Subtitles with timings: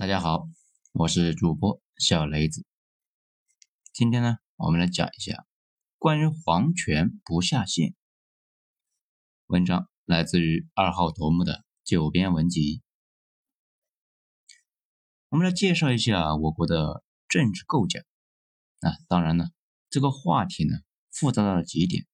[0.00, 0.48] 大家好，
[0.92, 2.64] 我是主播小雷子。
[3.92, 5.44] 今天呢，我们来讲一下
[5.98, 7.94] 关于皇权不下线。
[9.44, 12.80] 文章来自于二号头目的九编文集。
[15.28, 18.00] 我们来介绍一下我国的政治构架。
[18.80, 19.50] 啊，当然呢，
[19.90, 20.78] 这个话题呢
[21.10, 22.06] 复杂到了极点，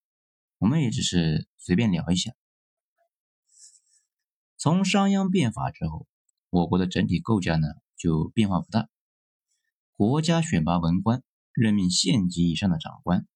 [0.59, 2.32] 我们也只是随便聊一下。
[4.57, 6.09] 从商鞅变法之后。
[6.57, 7.68] 我国的整体构架呢
[7.98, 8.88] 就变化不大，
[9.95, 13.27] 国家选拔文官，任命县级以上的长官。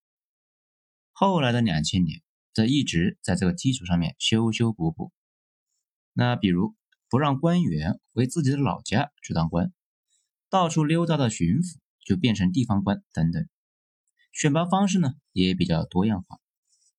[1.12, 2.23] 后来的两千年，
[2.55, 5.12] 则一直在这个基础上面修修补补。
[6.15, 6.74] 那比如
[7.10, 9.71] 不让官员回自己的老家去当官，
[10.48, 11.77] 到处溜达的巡抚
[12.07, 13.46] 就变成地方官等等。
[14.32, 16.38] 选拔方式呢也比较多样化，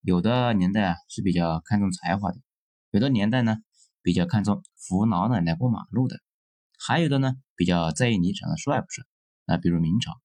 [0.03, 2.39] 有的年代啊是比较看重才华的，
[2.91, 3.57] 有的年代呢。
[4.01, 6.19] 比较看重扶老奶奶过马路的，
[6.79, 9.05] 还有的呢比较在意你长得帅不帅。
[9.45, 10.19] 那比如明朝，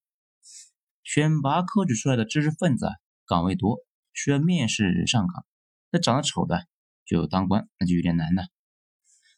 [1.03, 2.93] 选拔科举出来的知识分子啊，
[3.25, 3.77] 岗位多，
[4.13, 5.45] 需要面试上岗。
[5.91, 6.65] 那长得丑的
[7.05, 8.43] 就当官，那就有点难了。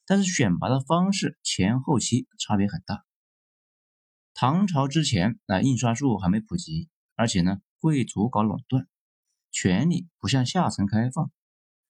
[0.05, 3.05] 但是选拔的方式前后期差别很大。
[4.33, 8.87] 唐朝之前，那印刷术还没普及，而且呢贵族搞垄断，
[9.51, 11.31] 权力不向下层开放，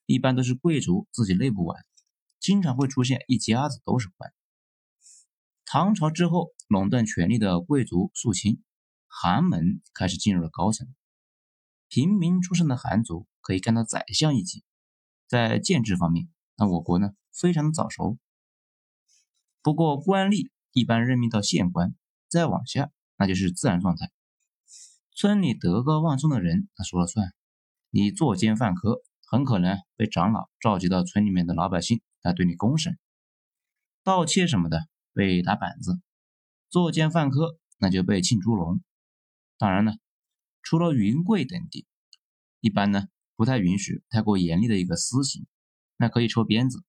[0.06, 1.86] 一般都是贵族自己内部玩。
[2.40, 4.34] 经常会出现一家子都是官。
[5.66, 8.64] 唐朝之后，垄断权力的贵族肃清，
[9.08, 10.88] 寒门开始进入了高层。
[11.90, 14.64] 平民出身的寒族可以干到宰相一级。
[15.28, 18.18] 在建制方面，那我国呢非常的早熟。
[19.62, 21.94] 不过官吏一般任命到县官，
[22.28, 24.12] 再往下那就是自然状态。
[25.14, 27.34] 村里德高望重的人他说了算，
[27.90, 32.02] 你作奸犯科，很可能被长老召集到村里面的老百姓。
[32.22, 32.98] 来对你公审、
[34.04, 36.02] 盗窃什么的被打板子，
[36.70, 38.82] 作奸犯科那就被浸猪笼。
[39.58, 39.94] 当然了，
[40.62, 41.88] 除了云贵等地，
[42.60, 45.46] 一般呢不太允许太过严厉的一个私刑，
[45.98, 46.84] 那可以抽鞭子，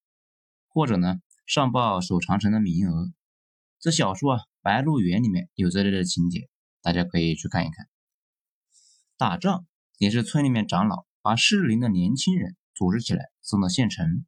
[0.68, 3.12] 或者呢上报守长城的名额。
[3.78, 6.48] 这小说啊《白鹿原》里面有这类的情节，
[6.82, 7.88] 大家可以去看一看。
[9.16, 9.66] 打仗
[9.98, 14.26] 也是村里面长老把适龄的年轻人组织起来送到县城。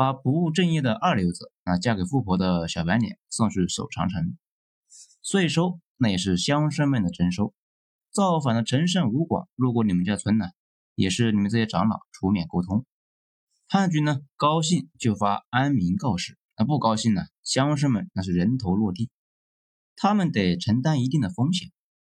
[0.00, 4.38] 把不务正业的二流子啊，嫁给富婆的小白脸送去守长城，
[5.22, 7.52] 税收那也是乡绅们的征收。
[8.10, 10.46] 造反的陈胜吴广路过你们家村呢，
[10.94, 12.86] 也是你们这些长老出面沟通。
[13.68, 19.10] 叛军呢高兴就发安民告示，那不高兴呢，乡绅们那是人头落地，
[19.96, 21.70] 他们得承担一定的风险。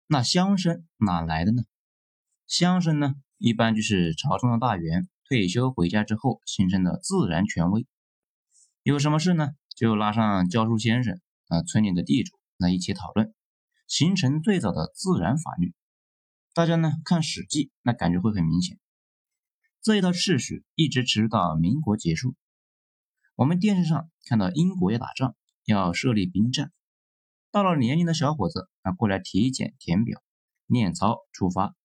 [0.07, 1.63] 那乡绅哪来的呢？
[2.47, 5.07] 乡绅呢，一般就是朝中的大员。
[5.27, 7.85] 退休回家之后形成的自然权威，
[8.81, 9.49] 有什么事呢？
[9.75, 13.33] 就拉上教书先生啊，村里的地主那一起讨论，
[13.88, 15.73] 形成最早的自然法律。
[16.53, 18.79] 大家呢看《史记》，那感觉会很明显。
[19.81, 22.33] 这一套秩序一直持续到民国结束。
[23.35, 26.71] 我们电视上看到英国要打仗，要设立兵站，
[27.51, 30.23] 到了年龄的小伙子啊过来体检填表、
[30.67, 31.75] 练操出发，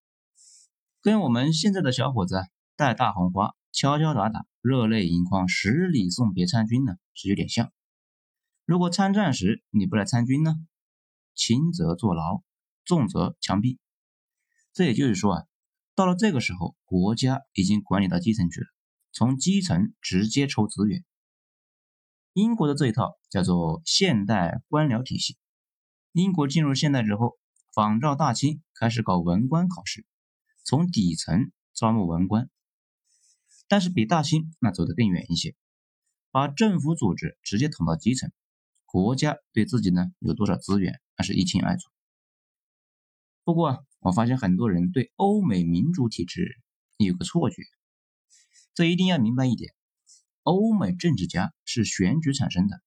[1.01, 2.37] 跟我们现在的小伙子。
[2.77, 7.73] 戴大红花，敲敲打打，热泪盈眶，十里送别参军呢，是有点像。
[8.65, 10.55] 如果参战时你不来参军呢，
[11.35, 12.43] 轻则坐牢，
[12.85, 13.79] 重则枪毙。
[14.73, 15.45] 这也就是说啊，
[15.95, 18.67] 到了这个时候，国家已经管理到基层去了，
[19.13, 21.05] 从基层直接抽资源。
[22.33, 25.37] 英国的这一套叫做现代官僚体系。
[26.13, 27.39] 英国进入现代之后，
[27.75, 30.07] 仿照大清开始搞文官考试，
[30.65, 32.49] 从底层招募文官。
[33.73, 35.57] 但是比大清那走得更远一些，
[36.31, 38.31] 把政府组织直接捅到基层，
[38.85, 41.89] 国家对自己呢有多少资源那是一清二楚。
[43.45, 46.61] 不过我发现很多人对欧美民主体制
[46.99, 47.63] 有个错觉，
[48.75, 49.73] 这一定要明白一点：
[50.43, 52.83] 欧美政治家是选举产生的，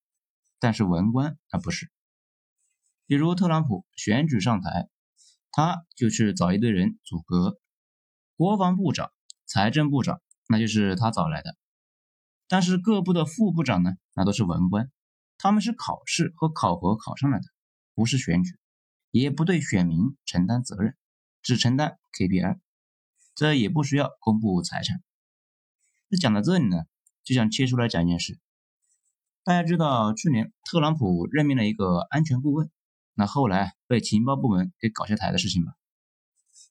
[0.59, 1.89] 但是文官他不是。
[3.07, 4.87] 比如特朗普选举上台，
[5.49, 7.59] 他就去找一堆人组阁，
[8.35, 9.11] 国防部长、
[9.47, 10.21] 财政部长。
[10.47, 11.57] 那就是他找来的，
[12.47, 14.91] 但是各部的副部长呢，那都是文官，
[15.37, 17.45] 他们是考试和考核考上来的，
[17.95, 18.57] 不是选举，
[19.09, 20.95] 也不对选民承担责任，
[21.41, 22.59] 只承担 KPI，
[23.33, 25.01] 这也不需要公布财产。
[26.09, 26.83] 那讲到这里呢，
[27.23, 28.37] 就想切出来讲一件事，
[29.43, 32.69] 大家知道去年特朗普任命了一个安全顾问，
[33.15, 35.73] 那后来被情报部门给搞下台的事情吧？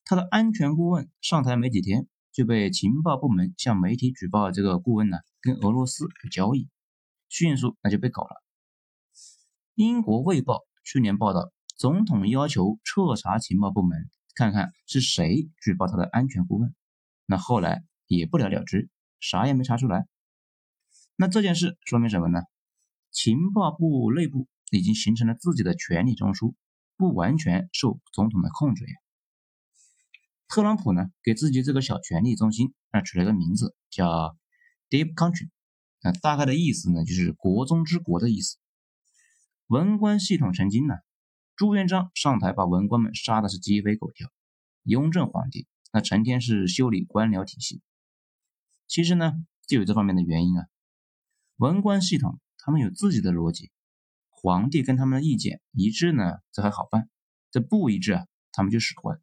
[0.05, 2.07] 他的安全顾问上台没几天。
[2.35, 6.67] 就被情报部门向媒体举报，这个顾问呢跟俄罗斯有交易，
[7.29, 8.43] 迅速那就被搞了。
[9.73, 16.75] 英国卫报去年报道，总统要求彻查情报部门，看看是谁举报他的安全顾问。
[17.25, 18.89] 那后来也不了了之，
[19.21, 20.05] 啥也没查出来。
[21.15, 22.41] 那这件事说明什么呢？
[23.11, 26.53] 情报部内部已经形成了自己的权力中枢，
[26.97, 28.91] 不完全受总统的控制呀。
[30.55, 34.37] 特朗普呢，给自己这个小权力中心啊取了个名字，叫
[34.89, 35.49] Deep Country，
[36.01, 38.55] 那大概的意思呢，就是国中之国的意思。
[39.67, 40.99] 文官系统成精了，
[41.57, 44.31] 朱元璋上台把文官们杀的是鸡飞狗跳，
[44.83, 47.81] 雍正皇帝那成天是修理官僚体系。
[48.87, 49.33] 其实呢，
[49.67, 50.67] 就有这方面的原因啊。
[51.57, 53.71] 文官系统，他们有自己的逻辑，
[54.29, 57.09] 皇帝跟他们的意见一致呢，这还好办；
[57.51, 59.19] 这不一致啊，他们就使坏，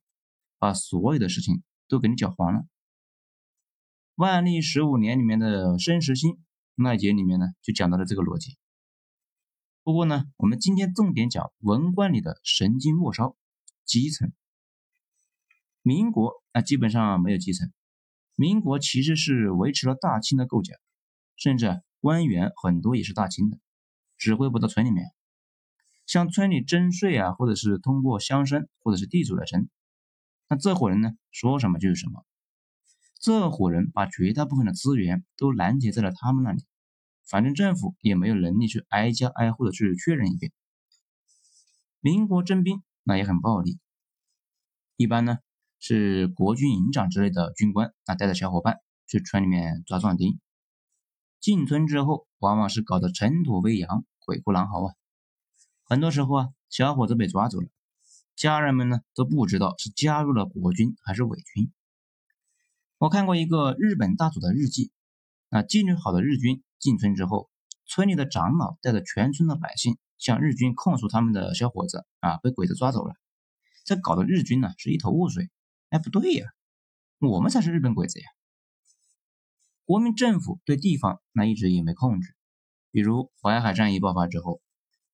[0.62, 2.64] 把所有的事情都给你搅黄了。
[4.14, 6.38] 万历十五年里面的申时新
[6.76, 8.56] 那一节里面呢，就讲到了这个逻辑。
[9.82, 13.36] 不过呢，我们今天重点讲文官里的神经末梢，
[13.84, 14.32] 基层。
[15.82, 17.72] 民国啊，基本上没有基层，
[18.36, 20.76] 民国其实是维持了大清的构架，
[21.34, 21.82] 甚至。
[21.98, 23.58] 官员很多也是大清的，
[24.16, 25.06] 指挥不到村里面，
[26.06, 29.68] 向村里征税啊，或者是通过乡绅或者是地主来征。
[30.52, 32.26] 那这伙人呢，说什么就是什么。
[33.18, 36.66] 这伙人把绝大部分的资源都拦截在了他们那里，
[37.26, 40.52] 反正政府也没有能力去挨家挨户的去确认一遍。
[42.00, 43.78] 民国征兵那也很暴力，
[44.98, 45.38] 一般呢
[45.80, 50.38] 是国军营长之类的军官啊带着小伙伴去村里面抓壮丁。
[51.40, 54.94] 进村之后，往往是搞得尘土飞扬、鬼哭狼嚎啊！
[55.84, 57.68] 很多时候啊，小伙子被抓走了，
[58.36, 61.72] 家人们呢都不知道是加入了国军还是伪军。
[62.98, 64.92] 我看过一个日本大佐的日记，
[65.48, 67.50] 那纪律好的日军进村之后，
[67.86, 73.14] 村里的长老带着全村的百姓向日军控诉他们的小伙子啊被鬼子抓走了，
[73.84, 75.50] 这搞得日军呢是一头雾水。
[75.90, 76.46] 哎，不对呀，
[77.18, 78.26] 我们才是日本鬼子呀！
[79.84, 82.34] 国民政府对地方那一直也没控制，
[82.92, 84.62] 比如淮海战役爆发之后，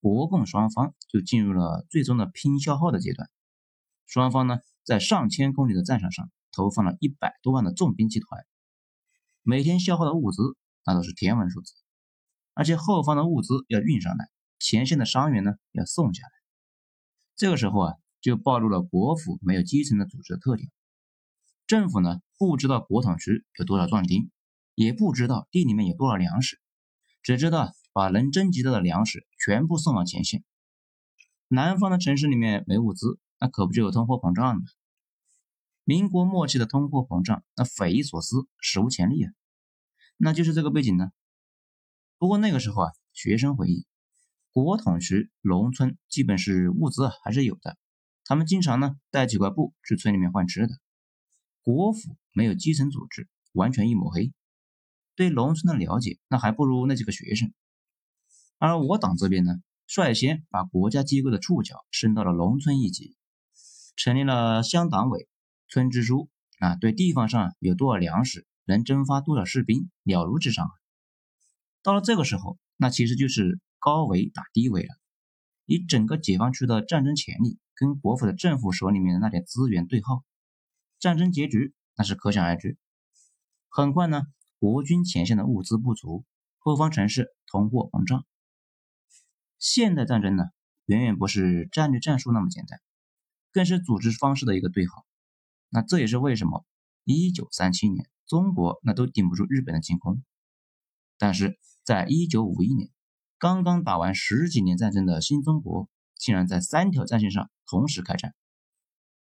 [0.00, 3.28] 国共双方就进入了最终的拼消耗的阶段。
[4.06, 8.46] 双方呢在上千公里的战场上投放了一百多万的重兵集团，
[9.42, 11.74] 每天消耗的物资那都是天文数字，
[12.54, 14.28] 而且后方的物资要运上来，
[14.58, 16.30] 前线的伤员呢要送下来。
[17.36, 20.70] 这个时候啊，就暴露了国府没有基层的组织的特点。
[21.66, 24.30] 政府呢不知道国统区有多少壮丁。
[24.74, 26.60] 也不知道地里面有多少粮食，
[27.20, 30.44] 只知道把能征集到的粮食全部送往前线。
[31.48, 34.62] 南方的城市里面没物资，那可不就有通货膨胀吗？
[35.84, 39.32] 民国末期的通货膨胀，那匪夷所思，史无前例啊！
[40.18, 41.10] 那就是这个背景呢。
[42.18, 43.86] 不过那个时候啊，学生回忆，
[44.52, 47.78] 国统区农村基本是物资还是有的，
[48.24, 50.74] 他们经常呢带几块布去村里面换吃的。
[51.62, 54.32] 国府没有基层组织，完全一抹黑。
[55.16, 57.52] 对农村的了解，那还不如那几个学生。
[58.58, 59.54] 而我党这边呢，
[59.86, 63.16] 率先把国家机构的触角伸到了农村一级，
[63.96, 65.28] 成立了乡党委、
[65.68, 66.28] 村支书
[66.58, 70.68] 啊，对地方上有多少粮食，能征发多少士兵，了如指掌。
[71.82, 74.88] 到了这个时候，那其实就是高维打低维了，
[75.64, 80.24] 以整个解放区的战争潜力跟国府的政府手里面的那点资源对号，
[80.98, 82.76] 战争结局那是可想而知。
[83.68, 84.22] 很快呢。
[84.60, 86.24] 国军前线的物资不足，
[86.58, 88.26] 后方城市通货膨胀。
[89.58, 90.44] 现代战争呢，
[90.86, 92.80] 远远不是战略战术那么简单，
[93.52, 95.04] 更是组织方式的一个对号。
[95.68, 96.64] 那这也是为什么
[97.04, 100.22] 一九三七年中国那都顶不住日本的进攻，
[101.18, 102.90] 但是在一九五一年，
[103.38, 108.34] 刚刚打完十几年战争的新中国，竟然在三条战线上同时开战：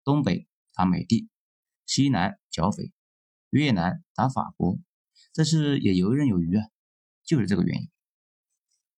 [0.03, 1.29] 东北打美帝，
[1.85, 2.91] 西南剿匪，
[3.49, 4.79] 越南打法国。
[5.31, 6.65] 这是也游刃有余啊，
[7.23, 7.89] 就是这个原因，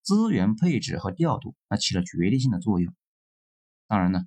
[0.08, 2.94] 资源配置和调度那起了决定性的作用。
[3.86, 4.22] 当然呢，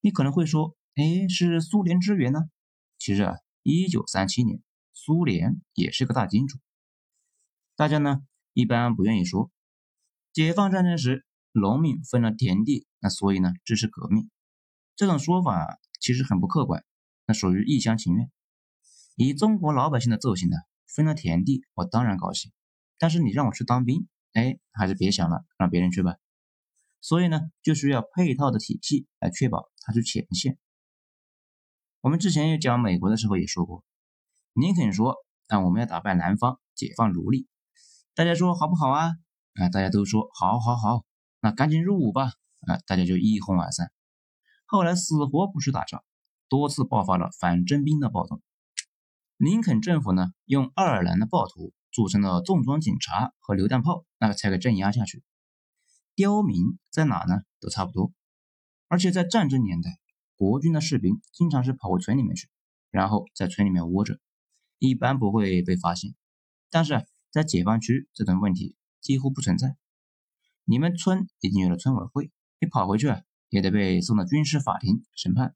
[0.00, 2.38] 你可能会说，哎，是苏联支援呢？
[2.98, 4.62] 其实啊，一九三七年
[4.92, 6.60] 苏联也是个大金主。
[7.74, 8.20] 大家呢
[8.52, 9.50] 一般不愿意说，
[10.32, 14.30] 解放战争时农民分了田地，那所以呢支持革命，
[14.94, 16.84] 这种说法其实很不客观，
[17.26, 18.30] 那属于一厢情愿。
[19.16, 20.56] 以中国老百姓的奏性呢。
[20.86, 22.52] 分了田地，我当然高兴。
[22.98, 26.16] 但是你让我去当兵，哎，还是别想了，让别人去吧。
[27.00, 30.58] 所以呢，就需要配套的体系来确保他去前线。
[32.00, 33.82] 我们之前有讲美国的时候也说过，
[34.52, 35.16] 林肯说
[35.48, 37.48] 啊，我们要打败南方，解放奴隶。
[38.14, 39.12] 大家说好不好啊？
[39.54, 41.04] 啊，大家都说好，好，好。
[41.40, 42.32] 那赶紧入伍吧！
[42.66, 43.92] 啊，大家就一哄而散。
[44.66, 46.02] 后来死活不去打仗，
[46.48, 48.40] 多次爆发了反征兵的暴动。
[49.36, 55.22] 林肯政府呢，用爱尔兰的暴徒组成了重装警察和榴弹炮，那个才给镇压下去。
[56.16, 57.42] 刁民在哪呢？
[57.60, 58.12] 都差不多。
[58.88, 60.00] 而且在战争年代，
[60.34, 62.48] 国军的士兵经常是跑回村里面去，
[62.90, 64.18] 然后在村里面窝着，
[64.80, 66.16] 一般不会被发现。
[66.68, 69.76] 但是在解放区，这种问题几乎不存在。
[70.64, 75.54] 你们村已经有了村委会，你跑回去啊，也得被送到军事法庭审判。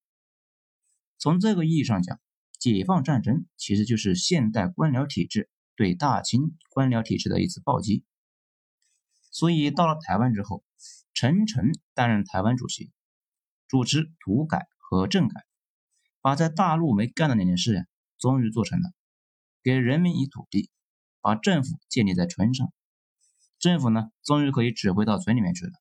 [1.19, 2.21] 从这个意义上讲，
[2.61, 8.05] 解放战争其实就是现代官僚体制对大清官僚体制的一次暴击。
[9.31, 10.65] 所以到了台湾之后，
[11.15, 12.91] 陈诚担任台湾主席，
[13.69, 15.47] 主持土改和政改，
[16.21, 17.87] 把在大陆没干的那件事，
[18.19, 18.91] 终于做成了，
[19.63, 20.69] 给人民以土地，
[21.21, 22.73] 把政府建立在村上，
[23.61, 25.73] 政府呢，终于可以指挥到村里面去了。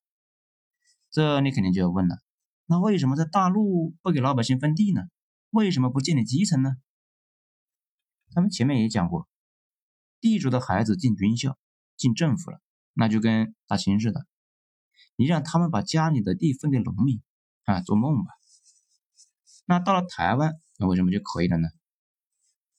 [1.10, 2.18] 这你肯定就要问了，
[2.66, 5.02] 那为什么在大陆不给老百姓分地呢？
[5.50, 6.76] 为什么不建立基层呢？
[8.30, 9.26] 咱们前面也讲过，
[10.20, 11.58] 地主的孩子进军校、
[11.96, 12.60] 进政府了。
[13.00, 14.26] 那就跟大清似的，
[15.14, 17.22] 你让他们把家里的地分给农民
[17.62, 18.30] 啊，做梦吧！
[19.66, 21.68] 那到了台湾，那为什么就可以了呢？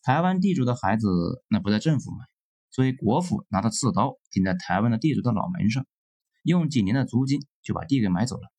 [0.02, 1.08] 台湾地主的孩子
[1.48, 2.26] 那不在政府嘛，
[2.70, 5.88] 所以国府拿着刺刀顶在台湾的地主的脑门上，
[6.44, 8.52] 用几年的租金就把地给买走了，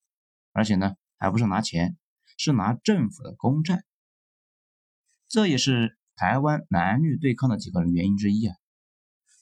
[0.53, 1.99] 而且呢，还不是拿钱，
[2.39, 3.85] 是拿政府的公债。
[5.29, 8.57] 这也是台湾男女对抗的几个原因之一啊。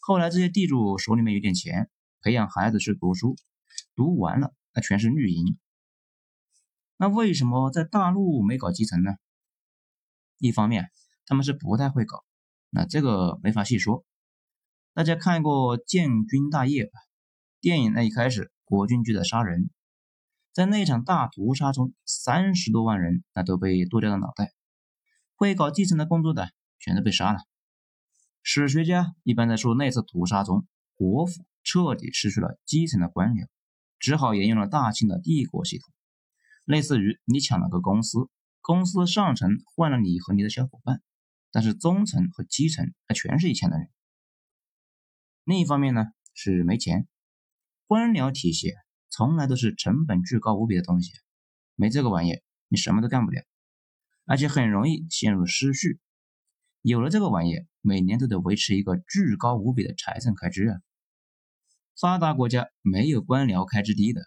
[0.09, 1.91] 后来这些地主手里面有点钱。
[2.23, 3.37] 培养孩子去读书，
[3.95, 5.59] 读完了那全是绿营。
[6.97, 9.17] 那为什么在大陆没搞基层呢？
[10.39, 10.91] 一方面
[11.27, 12.25] 他们是不太会搞，
[12.71, 14.07] 那这个没法细说。
[14.95, 16.99] 大家看过《建军大业》吧？
[17.61, 19.69] 电影那一开始国军就在杀人，
[20.55, 24.55] 在那场大屠杀中，三十多万人那都被剁掉了脑袋。
[25.37, 27.41] 会搞基层的工作的全都被杀了。
[28.43, 31.45] 史学家一般在说那次屠杀中，国府。
[31.65, 33.47] 彻底失去了基层的官僚，
[33.99, 35.93] 只好沿用了大清的帝国系统，
[36.65, 38.31] 类似于你抢了个公司，
[38.63, 41.03] 公司上层换了你和你的小伙伴，
[41.53, 43.91] 但是中层和基层还全是以前的人。
[45.45, 47.07] 另一方面呢，是没钱，
[47.87, 48.73] 官僚体系
[49.11, 51.13] 从来都是成本巨高无比的东西，
[51.75, 53.43] 没这个玩意你什么都干不了，
[54.25, 56.01] 而且很容易陷入失序。
[56.81, 60.77] 有了这个玩意每年都得维持一个巨高无比的财政开支啊。
[61.99, 64.21] 发达国家没有官僚开支低的，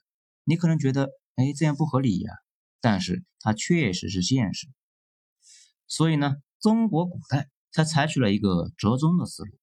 [0.44, 2.34] 你可能觉得，哎，这样不合理呀。
[2.82, 4.68] 但是它确实是现实。
[5.86, 9.60] 所以呢，中国古代才采取了一个折中的思路，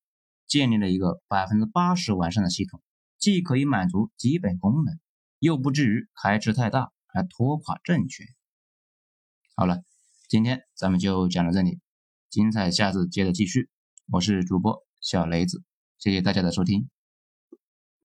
[0.47, 2.81] 建立了一个百分之八十完善的系统，
[3.19, 5.01] 既可以满足基本功能，
[5.41, 8.25] 又不至于开支太大而拖垮政权。
[9.57, 9.83] 好了，
[10.29, 11.81] 今天咱们就讲到这里，
[12.31, 13.69] 精彩下次接着继续。
[14.11, 15.63] 我是主播小雷子，
[15.99, 16.89] 谢谢大家的收听。